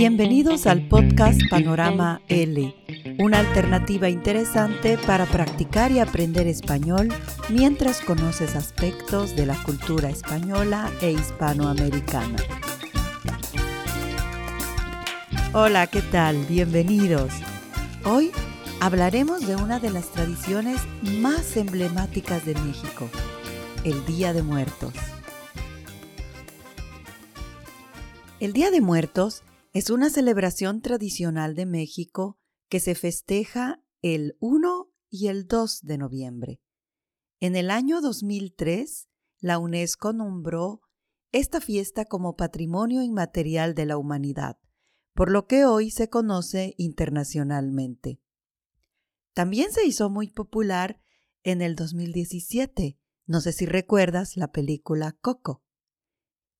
Bienvenidos 0.00 0.66
al 0.66 0.88
podcast 0.88 1.38
Panorama 1.50 2.22
L, 2.28 2.74
una 3.18 3.38
alternativa 3.38 4.08
interesante 4.08 4.96
para 4.96 5.26
practicar 5.26 5.92
y 5.92 5.98
aprender 5.98 6.46
español 6.46 7.10
mientras 7.50 8.00
conoces 8.00 8.56
aspectos 8.56 9.36
de 9.36 9.44
la 9.44 9.62
cultura 9.62 10.08
española 10.08 10.90
e 11.02 11.10
hispanoamericana. 11.12 12.38
Hola, 15.52 15.86
¿qué 15.86 16.00
tal? 16.00 16.46
Bienvenidos. 16.46 17.34
Hoy 18.06 18.30
hablaremos 18.80 19.46
de 19.46 19.56
una 19.56 19.80
de 19.80 19.90
las 19.90 20.10
tradiciones 20.12 20.80
más 21.20 21.58
emblemáticas 21.58 22.46
de 22.46 22.54
México, 22.54 23.10
el 23.84 24.02
Día 24.06 24.32
de 24.32 24.42
Muertos. 24.42 24.94
El 28.40 28.54
Día 28.54 28.70
de 28.70 28.80
Muertos 28.80 29.42
es 29.72 29.90
una 29.90 30.10
celebración 30.10 30.80
tradicional 30.82 31.54
de 31.54 31.66
México 31.66 32.38
que 32.68 32.80
se 32.80 32.94
festeja 32.94 33.82
el 34.02 34.36
1 34.40 34.90
y 35.08 35.28
el 35.28 35.46
2 35.46 35.82
de 35.82 35.98
noviembre. 35.98 36.60
En 37.38 37.56
el 37.56 37.70
año 37.70 38.00
2003, 38.00 39.08
la 39.38 39.58
UNESCO 39.58 40.12
nombró 40.12 40.80
esta 41.32 41.60
fiesta 41.60 42.04
como 42.04 42.36
Patrimonio 42.36 43.02
Inmaterial 43.02 43.74
de 43.74 43.86
la 43.86 43.96
Humanidad, 43.96 44.58
por 45.14 45.30
lo 45.30 45.46
que 45.46 45.64
hoy 45.64 45.90
se 45.90 46.08
conoce 46.08 46.74
internacionalmente. 46.76 48.20
También 49.34 49.70
se 49.70 49.86
hizo 49.86 50.10
muy 50.10 50.28
popular 50.28 51.00
en 51.44 51.62
el 51.62 51.76
2017, 51.76 52.98
no 53.26 53.40
sé 53.40 53.52
si 53.52 53.66
recuerdas 53.66 54.36
la 54.36 54.50
película 54.50 55.12
Coco. 55.12 55.62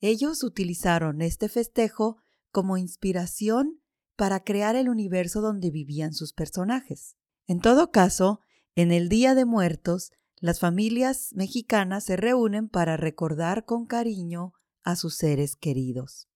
Ellos 0.00 0.44
utilizaron 0.44 1.20
este 1.20 1.48
festejo 1.48 2.22
como 2.50 2.76
inspiración 2.76 3.80
para 4.16 4.44
crear 4.44 4.76
el 4.76 4.88
universo 4.88 5.40
donde 5.40 5.70
vivían 5.70 6.12
sus 6.12 6.32
personajes. 6.32 7.16
En 7.46 7.60
todo 7.60 7.90
caso, 7.90 8.40
en 8.74 8.92
el 8.92 9.08
Día 9.08 9.34
de 9.34 9.44
Muertos, 9.44 10.12
las 10.36 10.60
familias 10.60 11.30
mexicanas 11.34 12.04
se 12.04 12.16
reúnen 12.16 12.68
para 12.68 12.96
recordar 12.96 13.64
con 13.64 13.86
cariño 13.86 14.52
a 14.82 14.96
sus 14.96 15.16
seres 15.16 15.56
queridos. 15.56 16.28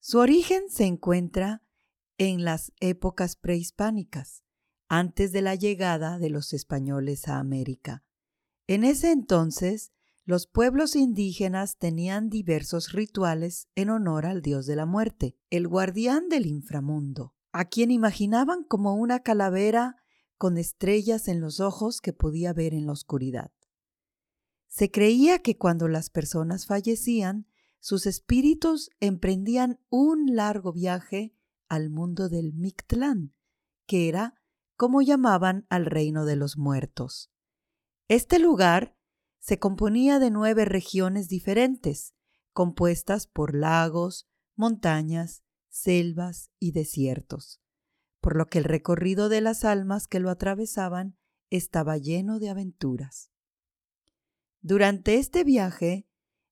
Su 0.00 0.18
origen 0.18 0.68
se 0.68 0.84
encuentra 0.84 1.62
en 2.18 2.44
las 2.44 2.72
épocas 2.80 3.36
prehispánicas, 3.36 4.42
antes 4.88 5.32
de 5.32 5.42
la 5.42 5.54
llegada 5.54 6.18
de 6.18 6.30
los 6.30 6.52
españoles 6.52 7.28
a 7.28 7.38
América. 7.38 8.04
En 8.66 8.84
ese 8.84 9.10
entonces, 9.12 9.92
los 10.24 10.46
pueblos 10.46 10.94
indígenas 10.94 11.78
tenían 11.78 12.30
diversos 12.30 12.92
rituales 12.92 13.68
en 13.74 13.90
honor 13.90 14.24
al 14.24 14.40
dios 14.40 14.66
de 14.66 14.76
la 14.76 14.86
muerte, 14.86 15.36
el 15.50 15.66
guardián 15.66 16.28
del 16.28 16.46
inframundo, 16.46 17.34
a 17.50 17.64
quien 17.64 17.90
imaginaban 17.90 18.62
como 18.62 18.94
una 18.94 19.20
calavera 19.20 19.96
con 20.38 20.58
estrellas 20.58 21.26
en 21.26 21.40
los 21.40 21.58
ojos 21.58 22.00
que 22.00 22.12
podía 22.12 22.52
ver 22.52 22.72
en 22.72 22.86
la 22.86 22.92
oscuridad. 22.92 23.50
Se 24.68 24.90
creía 24.90 25.40
que 25.40 25.58
cuando 25.58 25.88
las 25.88 26.08
personas 26.08 26.66
fallecían, 26.66 27.46
sus 27.80 28.06
espíritus 28.06 28.90
emprendían 29.00 29.80
un 29.90 30.36
largo 30.36 30.72
viaje 30.72 31.34
al 31.68 31.90
mundo 31.90 32.28
del 32.28 32.52
Mictlán, 32.54 33.34
que 33.86 34.08
era 34.08 34.34
como 34.76 35.02
llamaban 35.02 35.66
al 35.68 35.86
reino 35.86 36.24
de 36.24 36.36
los 36.36 36.56
muertos. 36.56 37.30
Este 38.08 38.38
lugar 38.38 38.96
se 39.42 39.58
componía 39.58 40.20
de 40.20 40.30
nueve 40.30 40.64
regiones 40.64 41.26
diferentes, 41.26 42.14
compuestas 42.52 43.26
por 43.26 43.56
lagos, 43.56 44.28
montañas, 44.54 45.42
selvas 45.68 46.52
y 46.60 46.70
desiertos, 46.70 47.60
por 48.20 48.36
lo 48.36 48.46
que 48.46 48.58
el 48.58 48.64
recorrido 48.64 49.28
de 49.28 49.40
las 49.40 49.64
almas 49.64 50.06
que 50.06 50.20
lo 50.20 50.30
atravesaban 50.30 51.18
estaba 51.50 51.98
lleno 51.98 52.38
de 52.38 52.50
aventuras. 52.50 53.32
Durante 54.60 55.16
este 55.16 55.42
viaje 55.42 56.06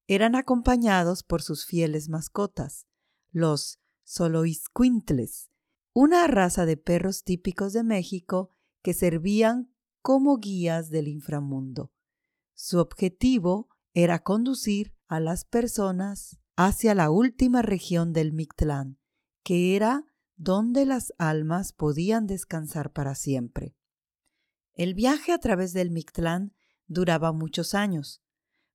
eran 0.09 0.35
acompañados 0.35 1.23
por 1.23 1.43
sus 1.43 1.67
fieles 1.67 2.09
mascotas, 2.09 2.89
los 3.31 3.79
soloiscuintles, 4.03 5.49
una 5.93 6.27
raza 6.27 6.67
de 6.67 6.77
perros 6.77 7.23
típicos 7.23 7.73
de 7.73 7.85
México 7.85 8.51
que 8.83 8.95
servían 8.95 9.73
como 10.03 10.39
guías 10.39 10.91
del 10.91 11.07
inframundo 11.07 11.93
su 12.63 12.79
objetivo 12.79 13.71
era 13.95 14.19
conducir 14.19 14.95
a 15.09 15.19
las 15.19 15.47
personas 15.47 16.39
hacia 16.57 16.95
la 16.95 17.09
última 17.09 17.63
región 17.63 18.13
del 18.13 18.35
Mictlán, 18.35 18.99
que 19.43 19.77
era 19.77 20.05
donde 20.37 20.85
las 20.85 21.15
almas 21.17 21.73
podían 21.73 22.27
descansar 22.27 22.93
para 22.93 23.15
siempre. 23.15 23.79
El 24.75 24.93
viaje 24.93 25.33
a 25.33 25.39
través 25.39 25.73
del 25.73 25.91
Mictlán 25.91 26.55
duraba 26.87 27.33
muchos 27.33 27.75
años, 27.75 28.23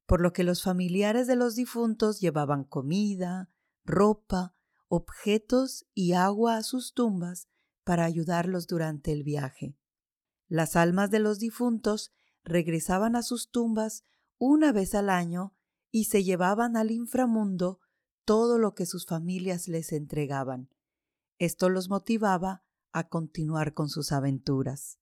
por 0.07 0.19
lo 0.19 0.33
que 0.33 0.43
los 0.43 0.63
familiares 0.63 1.27
de 1.27 1.35
los 1.35 1.55
difuntos 1.55 2.19
llevaban 2.19 2.63
comida, 2.63 3.51
ropa, 3.83 4.55
objetos 4.87 5.85
y 5.93 6.13
agua 6.13 6.57
a 6.57 6.63
sus 6.63 6.95
tumbas 6.95 7.49
para 7.83 8.05
ayudarlos 8.05 8.65
durante 8.65 9.11
el 9.11 9.21
viaje. 9.21 9.77
Las 10.47 10.75
almas 10.75 11.11
de 11.11 11.19
los 11.19 11.37
difuntos 11.37 12.11
regresaban 12.45 13.15
a 13.15 13.23
sus 13.23 13.51
tumbas 13.51 14.05
una 14.37 14.71
vez 14.71 14.95
al 14.95 15.09
año 15.09 15.53
y 15.91 16.05
se 16.05 16.23
llevaban 16.23 16.77
al 16.77 16.91
inframundo 16.91 17.79
todo 18.23 18.57
lo 18.57 18.73
que 18.73 18.85
sus 18.85 19.05
familias 19.05 19.67
les 19.67 19.91
entregaban. 19.91 20.69
Esto 21.37 21.69
los 21.69 21.89
motivaba 21.89 22.63
a 22.91 23.07
continuar 23.09 23.73
con 23.73 23.89
sus 23.89 24.11
aventuras. 24.11 24.99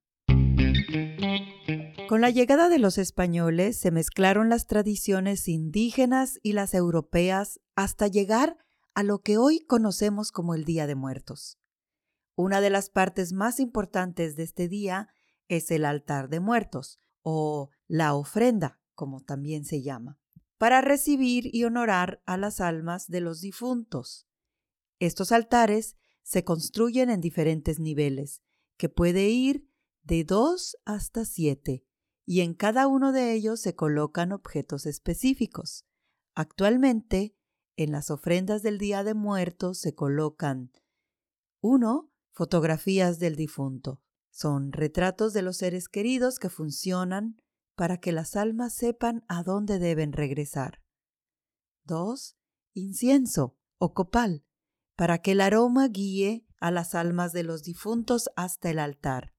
Con 2.09 2.21
la 2.21 2.29
llegada 2.29 2.69
de 2.69 2.79
los 2.79 2.97
españoles 2.97 3.79
se 3.79 3.91
mezclaron 3.91 4.49
las 4.49 4.67
tradiciones 4.67 5.47
indígenas 5.47 6.39
y 6.43 6.53
las 6.53 6.73
europeas 6.73 7.59
hasta 7.75 8.07
llegar 8.07 8.57
a 8.93 9.03
lo 9.03 9.21
que 9.21 9.37
hoy 9.37 9.65
conocemos 9.65 10.31
como 10.31 10.53
el 10.53 10.65
Día 10.65 10.85
de 10.85 10.95
Muertos. 10.95 11.57
Una 12.35 12.61
de 12.61 12.69
las 12.69 12.89
partes 12.89 13.31
más 13.31 13.59
importantes 13.59 14.35
de 14.35 14.43
este 14.43 14.67
día 14.67 15.09
es 15.47 15.71
el 15.71 15.85
altar 15.85 16.29
de 16.29 16.39
muertos, 16.39 16.99
o 17.23 17.71
la 17.87 18.13
ofrenda, 18.13 18.79
como 18.93 19.21
también 19.21 19.65
se 19.65 19.81
llama, 19.81 20.19
para 20.57 20.81
recibir 20.81 21.53
y 21.53 21.63
honorar 21.63 22.21
a 22.25 22.37
las 22.37 22.61
almas 22.61 23.07
de 23.07 23.21
los 23.21 23.41
difuntos. 23.41 24.27
Estos 24.99 25.31
altares 25.31 25.97
se 26.21 26.43
construyen 26.43 27.09
en 27.09 27.19
diferentes 27.19 27.79
niveles, 27.79 28.41
que 28.77 28.89
puede 28.89 29.29
ir 29.29 29.67
de 30.03 30.23
dos 30.23 30.77
hasta 30.85 31.25
siete, 31.25 31.85
y 32.25 32.41
en 32.41 32.53
cada 32.53 32.87
uno 32.87 33.11
de 33.11 33.33
ellos 33.33 33.59
se 33.59 33.75
colocan 33.75 34.31
objetos 34.31 34.85
específicos. 34.85 35.85
Actualmente, 36.35 37.35
en 37.75 37.91
las 37.91 38.11
ofrendas 38.11 38.61
del 38.61 38.77
Día 38.77 39.03
de 39.03 39.13
Muertos 39.13 39.79
se 39.79 39.95
colocan 39.95 40.71
1. 41.61 42.11
Fotografías 42.31 43.19
del 43.19 43.35
difunto. 43.35 44.02
Son 44.33 44.71
retratos 44.71 45.31
de 45.33 45.43
los 45.43 45.57
seres 45.57 45.87
queridos 45.87 46.39
que 46.39 46.49
funcionan 46.49 47.39
para 47.75 47.99
que 47.99 48.11
las 48.11 48.35
almas 48.35 48.73
sepan 48.73 49.23
a 49.27 49.43
dónde 49.43 49.77
deben 49.77 50.11
regresar. 50.11 50.81
2. 51.83 52.35
Incienso 52.73 53.55
o 53.77 53.93
copal, 53.93 54.43
para 54.95 55.19
que 55.19 55.33
el 55.33 55.41
aroma 55.41 55.87
guíe 55.87 56.47
a 56.59 56.71
las 56.71 56.95
almas 56.95 57.31
de 57.31 57.43
los 57.43 57.61
difuntos 57.61 58.31
hasta 58.35 58.71
el 58.71 58.79
altar. 58.79 59.35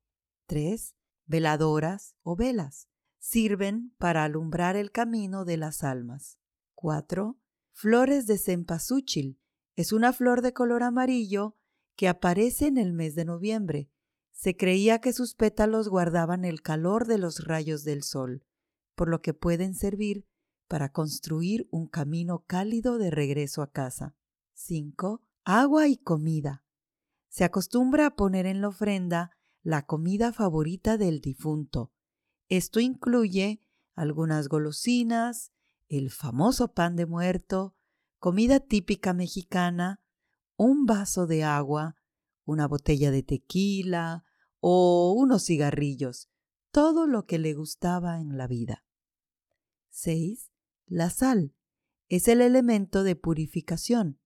3. 0.47 0.95
Veladoras 1.27 2.15
o 2.23 2.37
velas. 2.37 2.89
Sirven 3.19 3.97
para 3.99 4.23
alumbrar 4.23 4.77
el 4.77 4.93
camino 4.93 5.45
de 5.45 5.57
las 5.57 5.83
almas. 5.83 6.39
4. 6.75 7.37
Flores 7.73 8.29
de 8.29 8.39
cempasúchil. 8.39 9.41
Es 9.75 9.93
una 9.93 10.13
flor 10.13 10.41
de 10.41 10.53
color 10.53 10.85
amarillo 10.85 11.57
que 11.97 12.07
aparece 12.07 12.69
en 12.69 12.79
el 12.79 12.93
mes 12.93 13.17
de 13.17 13.25
noviembre 13.25 13.91
se 14.35 14.57
creía 14.57 15.01
que 15.01 15.13
sus 15.13 15.35
pétalos 15.35 15.89
guardaban 15.89 16.45
el 16.45 16.61
calor 16.61 17.07
de 17.07 17.19
los 17.19 17.45
rayos 17.45 17.85
del 17.85 18.03
sol, 18.03 18.45
por 18.95 19.09
lo 19.09 19.23
que 19.23 19.33
pueden 19.33 19.75
servir 19.75 20.27
para 20.69 20.93
construir 20.93 21.69
un 21.71 21.87
camino 21.87 22.45
cálido 22.47 22.99
de 22.99 23.11
regreso 23.11 23.63
a 23.63 23.71
casa. 23.71 24.17
5. 24.55 25.23
Agua 25.45 25.89
y 25.89 25.97
comida. 25.97 26.65
Se 27.29 27.45
acostumbra 27.45 28.07
a 28.07 28.17
poner 28.17 28.47
en 28.47 28.61
la 28.61 28.69
ofrenda 28.69 29.31
la 29.63 29.87
comida 29.87 30.33
favorita 30.33 30.99
del 30.99 31.21
difunto. 31.21 31.93
Esto 32.49 32.81
incluye 32.81 33.63
algunas 33.95 34.49
golosinas, 34.49 35.53
el 35.89 36.11
famoso 36.11 36.75
pan 36.75 36.97
de 36.97 37.07
muerto, 37.07 37.77
comida 38.19 38.61
típica 38.61 39.15
mexicana, 39.15 40.03
un 40.57 40.87
vaso 40.87 41.27
de 41.27 41.45
agua, 41.45 41.97
una 42.45 42.69
botella 42.69 43.11
de 43.11 43.23
tequila 43.23 44.24
o 44.67 45.13
unos 45.13 45.45
cigarrillos, 45.45 46.31
todo 46.71 47.07
lo 47.07 47.27
que 47.27 47.39
le 47.39 47.53
gustaba 47.53 48.19
en 48.19 48.39
la 48.39 48.47
vida. 48.47 48.83
6. 49.91 50.51
La 50.87 51.11
sal 51.11 51.55
es 52.09 52.29
el 52.29 52.41
elemento 52.41 53.03
de 53.03 53.15
purificación. 53.15 54.23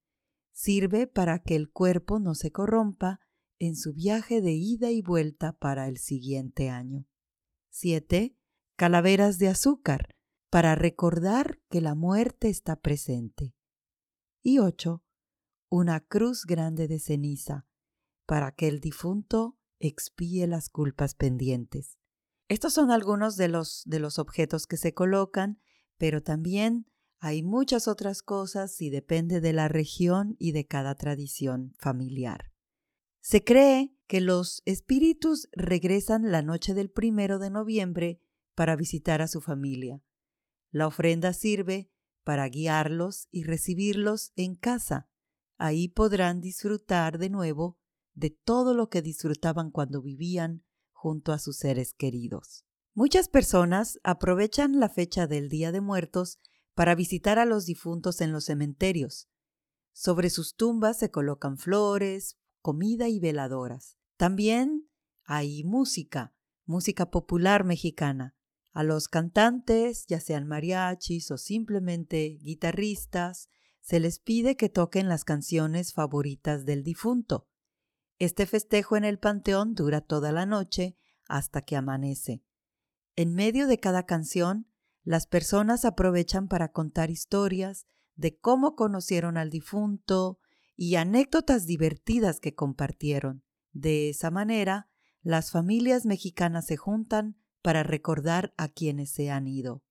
Sirve 0.53 1.09
para 1.09 1.41
que 1.41 1.57
el 1.57 1.73
cuerpo 1.73 2.21
no 2.21 2.37
se 2.37 2.53
corrompa 2.53 3.19
en 3.59 3.75
su 3.75 3.95
viaje 3.95 4.41
de 4.41 4.53
ida 4.53 4.93
y 4.93 5.03
vuelta 5.03 5.59
para 5.59 5.89
el 5.89 5.99
siguiente 5.99 6.71
año. 6.71 7.09
7. 7.71 8.37
Calaveras 8.77 9.41
de 9.41 9.49
azúcar, 9.49 10.15
para 10.51 10.77
recordar 10.77 11.61
que 11.69 11.81
la 11.81 11.97
muerte 11.97 12.49
está 12.49 12.77
presente. 12.81 13.57
Y 14.45 14.61
8. 14.61 15.03
Una 15.69 15.99
cruz 15.99 16.45
grande 16.47 16.87
de 16.87 17.01
ceniza, 17.01 17.67
para 18.25 18.53
que 18.53 18.69
el 18.69 18.79
difunto 18.79 19.58
expíe 19.81 20.47
las 20.47 20.69
culpas 20.69 21.15
pendientes. 21.15 21.99
Estos 22.49 22.73
son 22.73 22.91
algunos 22.91 23.37
de 23.37 23.49
los, 23.49 23.83
de 23.85 24.01
los 24.01 24.19
objetos 24.19 24.67
que 24.67 24.77
se 24.77 24.95
colocan, 24.95 25.61
pero 25.99 26.23
también 26.23 26.87
hay 27.21 27.43
muchas 27.43 27.89
otras 27.89 28.23
cosas 28.23 28.81
y 28.81 28.91
depende 28.91 29.41
de 29.41 29.53
la 29.53 29.69
región 29.69 30.37
y 30.39 30.53
de 30.53 30.67
cada 30.67 30.95
tradición 30.95 31.75
familiar. 31.79 32.53
Se 33.21 33.45
cree 33.45 33.95
que 34.07 34.21
los 34.21 34.63
espíritus 34.65 35.49
regresan 35.53 36.31
la 36.31 36.43
noche 36.43 36.75
del 36.75 36.91
primero 36.91 37.39
de 37.39 37.51
noviembre 37.51 38.21
para 38.55 38.77
visitar 38.77 39.21
a 39.21 39.29
su 39.29 39.41
familia. 39.41 40.01
La 40.71 40.87
ofrenda 40.87 41.33
sirve 41.33 41.91
para 42.25 42.49
guiarlos 42.49 43.29
y 43.31 43.45
recibirlos 43.45 44.33
en 44.37 44.55
casa. 44.55 45.09
Ahí 45.57 45.89
podrán 45.89 46.41
disfrutar 46.41 47.19
de 47.19 47.31
nuevo 47.31 47.79
de 48.19 48.31
todo 48.31 48.75
lo 48.75 48.89
que 48.89 49.01
disfrutaban 49.01 49.71
cuando 49.71 50.03
vivían 50.03 50.65
junto 50.93 51.33
a 51.33 51.39
sus 51.39 51.57
seres 51.57 51.95
queridos. 51.95 52.65
Muchas 52.95 53.29
personas 53.29 54.01
aprovechan 54.03 54.81
la 54.81 54.89
fecha 54.89 55.29
del 55.29 55.49
Día 55.49 55.71
de 55.71 55.81
Muertos 55.81 56.39
para 56.75 56.97
visitar 56.97 57.39
a 57.39 57.45
los 57.45 57.65
difuntos 57.65 58.21
en 58.21 58.33
los 58.33 58.47
cementerios. 58.47 59.29
Sobre 59.93 60.31
sus 60.31 60.57
tumbas 60.57 60.99
se 60.99 61.11
colocan 61.11 61.59
flores, 61.59 62.37
comida 62.61 63.09
y 63.09 63.21
veladoras. 63.21 63.97
También 64.17 64.89
hay 65.25 65.63
música, 65.63 66.35
música 66.65 67.11
popular 67.11 67.65
mexicana. 67.65 68.35
A 68.73 68.83
los 68.83 69.07
cantantes, 69.09 70.07
ya 70.07 70.21
sean 70.21 70.47
mariachis 70.47 71.31
o 71.31 71.39
simplemente 71.39 72.39
guitarristas, 72.41 73.49
se 73.81 74.01
les 74.01 74.19
pide 74.19 74.57
que 74.57 74.69
toquen 74.69 75.09
las 75.09 75.25
canciones 75.25 75.93
favoritas 75.93 76.65
del 76.65 76.83
difunto. 76.83 77.49
Este 78.19 78.47
festejo 78.47 78.97
en 78.97 79.05
el 79.05 79.19
panteón 79.19 79.75
dura 79.75 80.01
toda 80.01 80.33
la 80.33 80.45
noche 80.45 80.97
hasta 81.29 81.63
que 81.63 81.77
amanece. 81.77 82.43
En 83.15 83.35
medio 83.35 83.67
de 83.67 83.79
cada 83.79 84.07
canción, 84.07 84.67
las 85.05 85.27
personas 85.27 85.85
aprovechan 85.85 86.49
para 86.49 86.73
contar 86.73 87.11
historias 87.11 87.87
de 88.17 88.37
cómo 88.37 88.75
conocieron 88.75 89.37
al 89.37 89.51
difunto 89.51 90.41
y 90.77 90.97
anécdotas 90.97 91.67
divertidas 91.67 92.41
que 92.41 92.55
compartieron. 92.55 93.45
De 93.73 94.09
esa 94.11 94.31
manera, 94.31 94.89
las 95.23 95.51
familias 95.53 96.05
mexicanas 96.05 96.67
se 96.67 96.77
juntan 96.77 97.37
para 97.63 97.85
recordar 97.85 98.53
a 98.57 98.69
quienes 98.69 99.11
se 99.11 99.31
han 99.31 99.47
ido. 99.47 99.85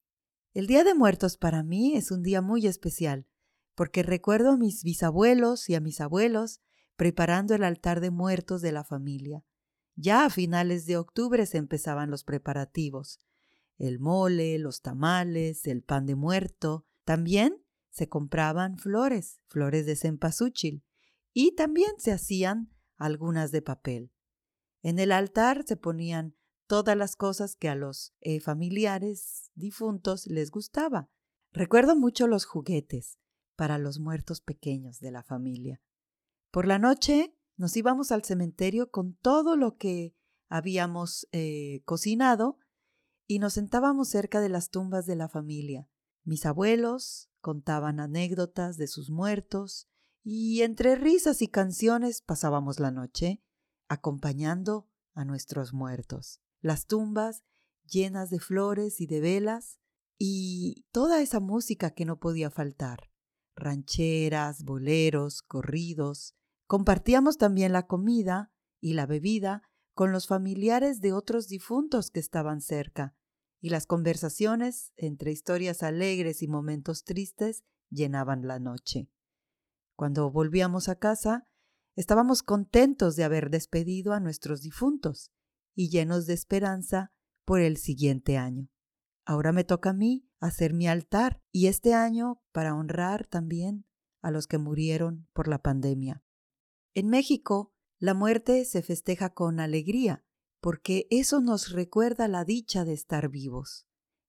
El 0.53 0.67
Día 0.67 0.83
de 0.83 0.93
Muertos 0.93 1.37
para 1.37 1.63
mí 1.63 1.95
es 1.95 2.11
un 2.11 2.23
día 2.23 2.41
muy 2.41 2.67
especial, 2.67 3.27
porque 3.75 4.03
recuerdo 4.03 4.51
a 4.51 4.57
mis 4.57 4.83
bisabuelos 4.83 5.69
y 5.69 5.75
a 5.75 5.79
mis 5.79 6.01
abuelos 6.01 6.61
preparando 6.97 7.55
el 7.55 7.63
altar 7.63 8.01
de 8.01 8.11
muertos 8.11 8.61
de 8.61 8.73
la 8.73 8.83
familia. 8.83 9.45
Ya 9.95 10.25
a 10.25 10.29
finales 10.29 10.85
de 10.85 10.97
octubre 10.97 11.45
se 11.45 11.57
empezaban 11.57 12.11
los 12.11 12.23
preparativos. 12.23 13.19
El 13.77 13.99
mole, 13.99 14.57
los 14.59 14.81
tamales, 14.81 15.65
el 15.67 15.83
pan 15.83 16.05
de 16.05 16.15
muerto. 16.15 16.85
También 17.05 17.63
se 17.89 18.09
compraban 18.09 18.77
flores, 18.77 19.39
flores 19.47 19.85
de 19.85 19.95
cempasúchil, 19.95 20.83
y 21.33 21.55
también 21.55 21.91
se 21.97 22.11
hacían 22.11 22.71
algunas 22.97 23.51
de 23.51 23.61
papel. 23.61 24.11
En 24.81 24.99
el 24.99 25.11
altar 25.11 25.63
se 25.65 25.77
ponían 25.77 26.35
todas 26.67 26.97
las 26.97 27.15
cosas 27.15 27.55
que 27.55 27.69
a 27.69 27.75
los 27.75 28.13
eh, 28.19 28.39
familiares 28.39 29.51
difuntos 29.55 30.27
les 30.27 30.51
gustaba. 30.51 31.09
Recuerdo 31.51 31.95
mucho 31.95 32.27
los 32.27 32.45
juguetes 32.45 33.17
para 33.55 33.77
los 33.77 33.99
muertos 33.99 34.41
pequeños 34.41 34.99
de 34.99 35.11
la 35.11 35.23
familia. 35.23 35.81
Por 36.57 36.65
la 36.65 36.79
noche 36.79 37.37
nos 37.55 37.77
íbamos 37.77 38.11
al 38.11 38.23
cementerio 38.23 38.89
con 38.89 39.13
todo 39.13 39.55
lo 39.55 39.77
que 39.77 40.15
habíamos 40.49 41.27
eh, 41.31 41.83
cocinado 41.85 42.57
y 43.27 43.37
nos 43.37 43.53
sentábamos 43.53 44.09
cerca 44.09 44.41
de 44.41 44.49
las 44.49 44.71
tumbas 44.71 45.05
de 45.05 45.15
la 45.15 45.29
familia. 45.29 45.87
Mis 46.23 46.47
abuelos 46.47 47.29
contaban 47.41 47.99
anécdotas 47.99 48.77
de 48.77 48.87
sus 48.87 49.11
muertos 49.11 49.87
y 50.23 50.63
entre 50.63 50.95
risas 50.95 51.43
y 51.43 51.47
canciones 51.47 52.23
pasábamos 52.23 52.79
la 52.79 52.89
noche 52.89 53.43
acompañando 53.87 54.89
a 55.13 55.25
nuestros 55.25 55.73
muertos. 55.73 56.41
Las 56.61 56.87
tumbas 56.87 57.43
llenas 57.85 58.31
de 58.31 58.39
flores 58.39 58.99
y 58.99 59.05
de 59.05 59.21
velas 59.21 59.77
y 60.17 60.87
toda 60.91 61.21
esa 61.21 61.39
música 61.39 61.91
que 61.91 62.05
no 62.05 62.19
podía 62.19 62.49
faltar. 62.49 63.11
Rancheras, 63.55 64.63
boleros, 64.63 65.43
corridos, 65.43 66.33
Compartíamos 66.67 67.37
también 67.37 67.71
la 67.71 67.87
comida 67.87 68.51
y 68.81 68.93
la 68.93 69.05
bebida 69.05 69.63
con 69.93 70.11
los 70.11 70.27
familiares 70.27 70.99
de 71.01 71.13
otros 71.13 71.47
difuntos 71.47 72.11
que 72.11 72.19
estaban 72.19 72.61
cerca, 72.61 73.15
y 73.59 73.69
las 73.69 73.87
conversaciones 73.87 74.93
entre 74.97 75.31
historias 75.31 75.81
alegres 75.81 76.43
y 76.43 76.47
momentos 76.47 77.03
tristes 77.03 77.63
llenaban 77.89 78.47
la 78.47 78.59
noche. 78.59 79.09
Cuando 79.95 80.29
volvíamos 80.29 80.89
a 80.89 80.99
casa, 80.99 81.47
estábamos 81.95 82.43
contentos 82.43 83.15
de 83.15 83.23
haber 83.23 83.49
despedido 83.49 84.13
a 84.13 84.19
nuestros 84.19 84.61
difuntos 84.61 85.31
y 85.73 85.89
llenos 85.89 86.27
de 86.27 86.33
esperanza 86.33 87.11
por 87.45 87.61
el 87.61 87.77
siguiente 87.77 88.37
año. 88.37 88.69
Ahora 89.25 89.51
me 89.51 89.63
toca 89.63 89.91
a 89.91 89.93
mí 89.93 90.29
hacer 90.39 90.73
mi 90.73 90.87
altar 90.87 91.41
y 91.51 91.67
este 91.67 91.93
año 91.93 92.43
para 92.51 92.75
honrar 92.75 93.25
también 93.25 93.85
a 94.21 94.31
los 94.31 94.47
que 94.47 94.57
murieron 94.57 95.27
por 95.33 95.47
la 95.47 95.61
pandemia. 95.63 96.23
En 96.97 97.09
México, 97.09 97.71
la 97.99 98.15
muerte 98.15 98.65
se 98.65 98.81
festeja 98.81 99.31
con 99.31 99.59
alegría, 99.59 100.25
porque 100.59 101.05
eso 101.11 101.41
nos 101.41 101.71
recuerda 101.71 102.27
la 102.27 102.43
dicha 102.43 102.85
de 102.85 102.93
estar 102.93 103.29
vivos. 103.29 103.85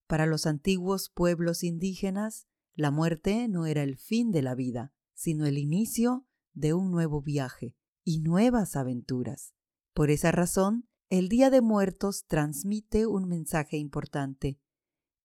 Para 0.07 0.27
los 0.27 0.45
antiguos 0.45 1.09
pueblos 1.09 1.65
indígenas, 1.65 2.47
la 2.75 2.91
muerte 2.91 3.49
no 3.49 3.65
era 3.65 3.83
el 3.83 3.97
fin 3.97 4.33
de 4.33 4.43
la 4.43 4.55
vida, 4.55 4.93
sino 5.15 5.47
el 5.47 5.57
inicio 5.57 6.27
de 6.53 6.75
un 6.75 6.91
nuevo 6.91 7.23
viaje 7.23 7.75
y 8.05 8.21
nuevas 8.21 8.77
aventuras. 8.77 9.55
Por 9.95 10.11
esa 10.11 10.31
razón, 10.31 10.91
el 11.09 11.31
Día 11.31 11.49
de 11.49 11.63
Muertos 11.63 12.27
transmite 12.27 13.07
un 13.07 13.27
mensaje 13.29 13.79
importante. 13.79 14.61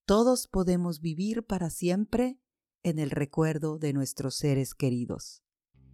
Todos 0.05 0.47
podemos 0.47 1.01
vivir 1.01 1.45
para 1.45 1.69
siempre 1.69 2.39
en 2.83 2.99
el 2.99 3.09
recuerdo 3.09 3.79
de 3.79 3.91
nuestros 3.91 4.35
seres 4.35 4.73
queridos. 4.73 5.43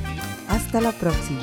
Hasta 0.47 0.81
la 0.81 0.91
próxima. 0.91 1.41